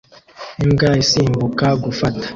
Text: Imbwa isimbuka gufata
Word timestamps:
Imbwa 0.63 0.89
isimbuka 1.03 1.67
gufata 1.83 2.27